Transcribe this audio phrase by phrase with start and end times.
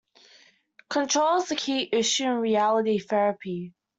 [0.89, 3.75] Control is a key issue in reality therapy.